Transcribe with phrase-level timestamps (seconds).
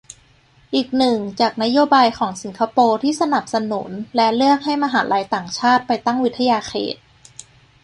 [0.75, 6.97] อีกหนึ่ง จากนโยบายของสิงคโปร์ที่สนับสนุน และเลือก ให้มหาลัยต่างชาติไปตั้งวิทยาเขต